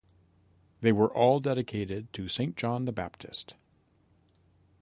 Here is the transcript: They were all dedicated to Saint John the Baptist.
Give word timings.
They 0.79 0.91
were 0.91 1.13
all 1.13 1.39
dedicated 1.39 2.11
to 2.13 2.27
Saint 2.27 2.57
John 2.57 2.85
the 2.85 2.91
Baptist. 2.91 3.53